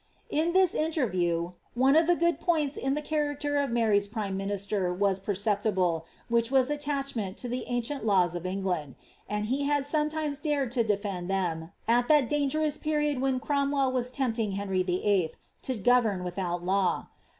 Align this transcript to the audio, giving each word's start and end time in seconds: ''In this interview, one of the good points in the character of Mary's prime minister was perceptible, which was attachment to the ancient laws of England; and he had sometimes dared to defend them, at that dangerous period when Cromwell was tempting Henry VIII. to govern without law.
''In 0.41 0.53
this 0.53 0.73
interview, 0.73 1.51
one 1.75 1.95
of 1.95 2.07
the 2.07 2.15
good 2.15 2.39
points 2.39 2.75
in 2.75 2.95
the 2.95 3.03
character 3.03 3.57
of 3.57 3.69
Mary's 3.69 4.07
prime 4.07 4.35
minister 4.35 4.91
was 4.91 5.19
perceptible, 5.19 6.07
which 6.27 6.49
was 6.49 6.71
attachment 6.71 7.37
to 7.37 7.47
the 7.47 7.65
ancient 7.67 8.03
laws 8.03 8.33
of 8.33 8.43
England; 8.43 8.95
and 9.29 9.45
he 9.45 9.65
had 9.65 9.85
sometimes 9.85 10.39
dared 10.39 10.71
to 10.71 10.83
defend 10.83 11.29
them, 11.29 11.71
at 11.87 12.07
that 12.07 12.27
dangerous 12.27 12.79
period 12.79 13.21
when 13.21 13.39
Cromwell 13.39 13.91
was 13.91 14.09
tempting 14.09 14.53
Henry 14.53 14.81
VIII. 14.81 15.33
to 15.61 15.75
govern 15.77 16.23
without 16.23 16.65
law. 16.65 17.05